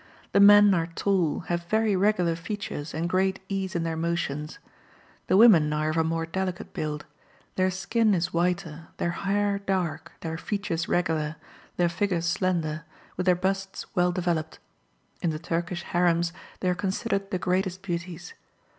The 0.31 0.39
men 0.39 0.73
are 0.73 0.87
tall, 0.87 1.41
have 1.41 1.65
very 1.65 1.95
regular 1.95 2.35
features 2.35 2.91
and 2.91 3.07
great 3.07 3.39
ease 3.49 3.75
in 3.75 3.83
their 3.83 3.95
motions. 3.95 4.57
The 5.27 5.37
women 5.37 5.71
are 5.73 5.91
of 5.91 5.97
a 5.97 6.03
more 6.03 6.25
delicate 6.25 6.73
build; 6.73 7.05
their 7.53 7.69
skin 7.69 8.15
is 8.15 8.33
whiter, 8.33 8.87
their 8.97 9.11
hair 9.11 9.59
dark, 9.59 10.13
their 10.21 10.39
features 10.39 10.89
regular, 10.89 11.35
their 11.77 11.87
figures 11.87 12.25
slender, 12.25 12.83
with 13.15 13.27
their 13.27 13.35
busts 13.35 13.85
well 13.95 14.11
developed: 14.11 14.57
in 15.21 15.29
the 15.29 15.37
Turkish 15.37 15.83
harems 15.83 16.33
they 16.61 16.69
are 16.71 16.73
considered 16.73 17.29
the 17.29 17.37
greatest 17.37 17.83
beauties. 17.83 18.33